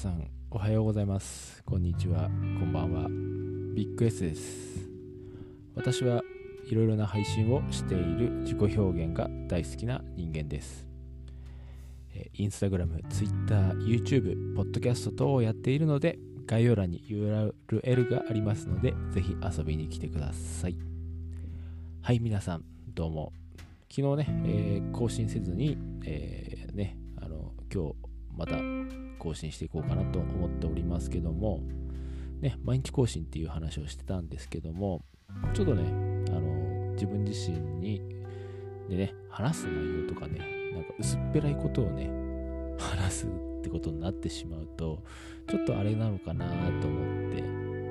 [0.00, 1.62] さんおはようございます。
[1.62, 2.22] こんにちは。
[2.22, 2.30] こ
[2.64, 3.06] んばんは。
[3.74, 4.88] ビッグ S です。
[5.74, 6.22] 私は
[6.64, 10.86] いろいろな配信をしている自己表現が大好きな人間です。
[12.32, 20.78] インスタグラム、ツイッター、YouTube、ポッドキャスト等をやっているので概要欄に URL がありますのでぜひ遊びに来てください。
[22.00, 23.34] はい皆さんどうも。
[23.94, 27.94] 昨日ね、えー、更新せずに、えー、ね、あの今日
[28.34, 28.56] また
[29.20, 31.62] 更新していこうかなと思っておりますけども、
[32.40, 35.04] ね、毎日更新っていう話をしてたんですけども、
[35.54, 35.82] ちょっとね、
[36.30, 38.02] あの自分自身に
[38.90, 40.40] でね、話す内容とかね、
[40.72, 42.10] なんか薄っぺらいことをね、
[42.78, 43.28] 話すっ
[43.62, 45.04] てことになってしまうと、
[45.48, 46.46] ちょっとあれなのかな
[46.80, 47.42] と思って、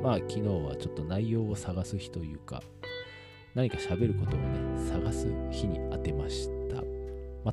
[0.03, 2.61] まあ昨日はちょっと内容を探す日というか、
[3.55, 6.84] 何か喋ることをね、探す日に当てました。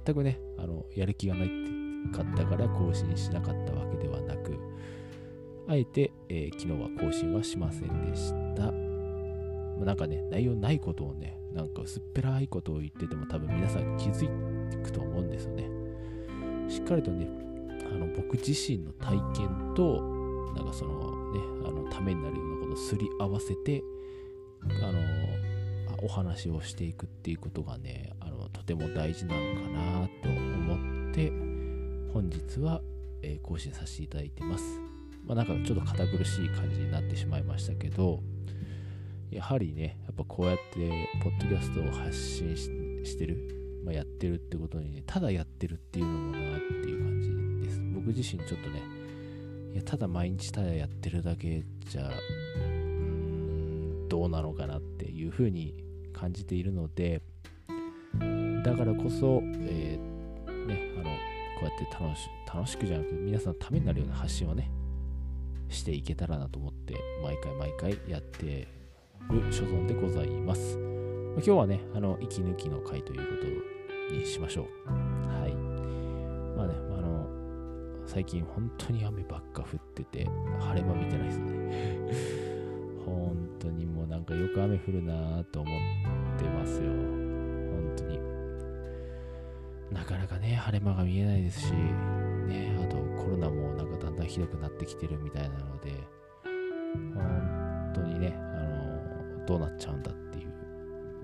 [0.04, 1.75] 全くね、あの、やる気がないって
[2.08, 4.58] かったから更新しなかったわけではなく、
[5.68, 8.70] あえて、えー、昨日は更新はしませんでした。
[9.76, 14.28] まあ、なんかね、内容ないことをね、なんか薄っぺらいことを言ってても多分皆さん気づ
[14.82, 15.68] くと思うんですよね。
[16.68, 17.28] しっかりとね、
[17.90, 20.02] あの僕自身の体験と、
[20.54, 23.82] なんかそのね、あのためになるようなことをすり合わせて、
[24.82, 24.98] あの
[26.02, 31.32] お話をしていくっていうことがね、あのとても大事なのかなと思って、
[32.16, 32.80] 本日は、
[33.22, 34.64] えー、更新させていただいてます。
[35.26, 38.22] まあ、なんかちょっと堅苦しい感じになってしまいましたけど、
[39.30, 43.36] やはりね、やっぱこうやって、ポッドキャストを発信してる、
[43.84, 47.20] まあ、やってるってことにね、ただやってるっていうのもなっていう感
[47.60, 47.82] じです。
[47.94, 48.82] 僕自身ちょっとね、
[49.74, 55.74] いやただ毎日ただやってるだけじゃ、うーん、どうなのかなっていうふうに
[56.14, 57.20] 感じているので、
[58.64, 64.70] だからこそ、えー、ね、あの、こうやって楽し楽しくじゃなくて皆さんのためになるような発信をね
[65.68, 68.68] していけたらなと思って毎回毎回やって
[69.30, 70.82] る所存でございます、ま
[71.36, 74.88] 今日はねあの息抜きの回ということにしましょう。
[74.88, 75.54] はい。
[76.56, 77.26] まあねあの
[78.06, 80.26] 最近本当に雨ばっか降ってて
[80.60, 83.02] 晴れ間見てないですね。
[83.04, 86.90] 本当にもうなんかよく雨降るなと思ってますよ。
[86.90, 88.25] 本当に。
[89.96, 95.92] なかなかね、晴れ間が見えないですし、ね、あとコロナもなんかだんだんひどくなってきてるみたいなので、
[97.14, 100.52] 本当にね、あの、どうなっちゃうんだっていう、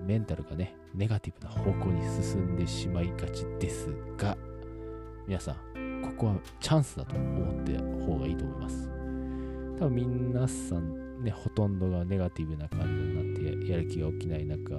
[0.05, 4.35] メンタルがね、ネガティブな方向に進んでしまいがちですが、
[5.27, 8.89] 皆さん、ここはチャンスだと思って方がいいと思います。
[9.79, 14.75] 多分皆さんね、ほとんどがネガティブな感じになってやる気が起きない中、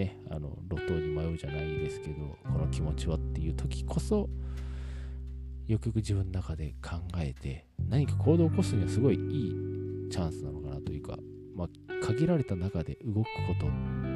[0.00, 4.30] ね、あの路頭に迷うじゃないですけどこの気持ちはっていう時こそ
[5.66, 11.18] よくよく自分の中で考えて何か行動を起こすにはすごいいいチャンスなのかなというか、
[11.54, 11.68] まあ、
[12.06, 13.70] 限られた中で動くことっ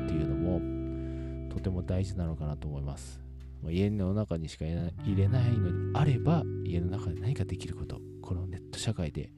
[0.08, 3.20] ていうのもとても大事なのかなと思います、
[3.62, 9.30] まあ、家の中にしか入れないのであれば家の中で何かできることこのネット社会で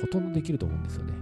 [0.00, 1.12] ほとんどできると思うんですよね、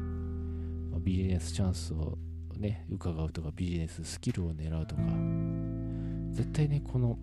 [0.90, 2.18] まあ、ビジネスチャンスを
[2.60, 5.02] ね、伺うとかビジネススキルを狙うとか、
[6.32, 7.18] 絶対ね、この、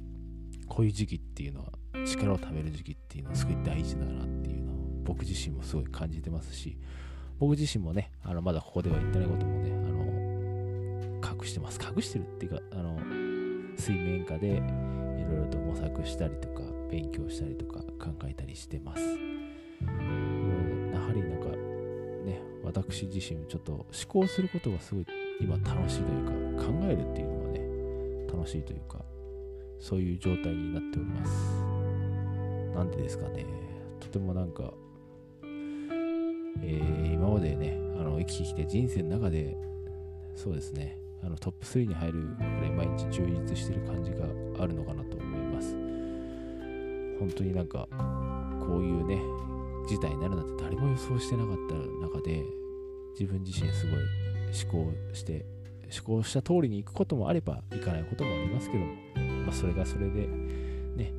[0.68, 1.72] こういう時期っていうのは、
[2.06, 6.78] 力を貯める時期っていうのはすごい大事だなっていうのを僕自身もすごい感じてますし、
[7.40, 11.80] 僕自身もね、あのまだここでは言ってないこともね、あの、隠してます。
[11.80, 13.00] 隠してるっていうか、あの、
[13.78, 14.52] 水面下でい
[15.24, 19.02] ろいろと模索したりとか、勉強したりとか考えたりしてます。
[19.02, 19.08] や
[21.00, 21.50] はりなんか、
[22.26, 25.06] ね、私自身ちょっと思考することがすごい
[25.40, 27.60] 今楽しいというか考えるっていうのがね
[28.32, 29.04] 楽しいというか
[29.80, 31.32] そういう状態になっております。
[32.76, 33.46] なんでですかね。
[34.00, 34.74] とてもなんか、
[35.44, 39.56] えー、今までねあの生きてきて人生の中で
[40.36, 40.98] そうですね。
[41.24, 44.26] あのトップ3に入るぐらい毎日充実してる感じが
[44.60, 45.74] あるのかなと思います。
[47.20, 47.88] 本当になんか
[48.60, 49.20] こういうね
[49.88, 51.76] 事態になるなんて誰も予想してなかった
[52.06, 52.44] 中で
[53.20, 54.00] 自分自身すごい
[54.54, 55.46] 思考して
[55.94, 58.94] 思考した通りに行くこともあれば行かないこともありますけども、
[59.46, 60.28] まあ、それがそれで
[60.96, 61.14] ね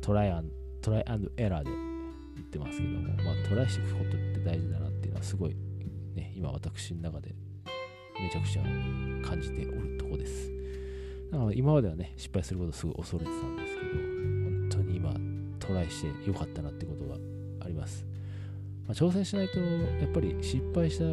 [0.00, 0.50] トライアン
[0.82, 1.70] トライアンドエラーで
[2.36, 5.56] 言ってますけども、まあ、トライしていくことって大事だなっていうのはすごい
[6.14, 7.34] ね今私の中で
[8.20, 8.62] めちゃくちゃ
[9.26, 10.50] 感じておるとこです。
[11.30, 15.14] だから今まではね失敗することすごい恐れてたんですけど本当に今
[15.58, 17.14] トライしてよかったなってことが
[17.64, 18.04] あります。
[18.86, 21.04] まあ、挑戦しないとやっぱり失敗した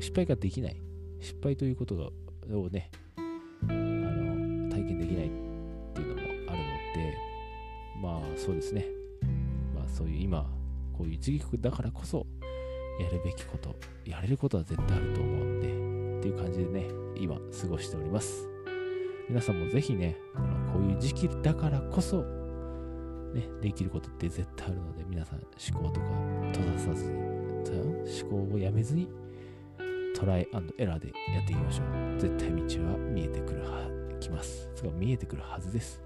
[0.00, 0.80] 失敗ができない。
[1.24, 5.30] 失敗ということをねあの体験できないっ
[5.94, 7.18] ていうのもあるので
[8.02, 8.84] まあそうですね。
[9.74, 10.46] まあそういう今
[10.96, 12.26] こういう時期だからこそ
[13.00, 13.74] やるべきこと
[14.04, 15.66] やれることは絶対あると思うんで
[16.18, 16.86] っていう感じでね
[17.16, 18.46] 今過ごしております。
[19.30, 20.16] 皆さんもぜひね
[20.72, 22.22] こういう時期だからこそ
[23.32, 26.06] ねできることって絶対あるので皆さん思考とか
[26.52, 27.24] 閉ざさずに
[28.22, 29.08] 思考をやめずに
[30.14, 32.20] トライエラーでやっていきましょう。
[32.20, 33.90] 絶対道は見えてくるは
[34.20, 34.70] きます。
[34.74, 36.00] それ見えてくるはずです。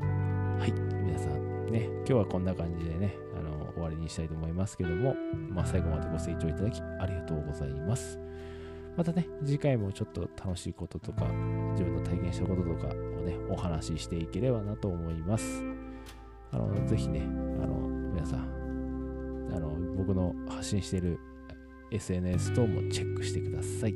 [0.00, 0.72] はい。
[0.72, 5.14] 皆さんね今日はこんな感じでねあの終わりにしたいと思いますけども、
[5.50, 8.18] まあ、最後までご清聴いただきありがとうございます。
[8.96, 11.24] またね、次回もちょっと楽しいこととか、
[11.72, 12.90] 自分の体験したこととかを
[13.22, 15.64] ね、お話ししていければなと思います。
[16.52, 17.22] あの、ぜひね、
[17.60, 21.18] あの、皆さん、あの、僕の発信してる
[21.90, 23.94] SNS 等もチェックしてください。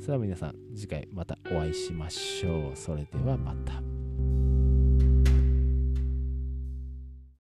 [0.02, 2.76] れでは皆さん、次回またお会いしましょう。
[2.76, 3.97] それではまた。